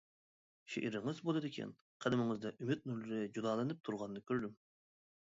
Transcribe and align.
شېئىرىڭىز 0.75 1.19
بولىدىكەن، 1.27 1.75
قەلىمىڭىزدە 2.05 2.55
ئۈمىد 2.59 2.91
نۇرلىرى 2.91 3.31
جۇلالىنىپ 3.39 3.87
تۇرغاننى 3.89 4.29
كۆردۈم. 4.31 4.61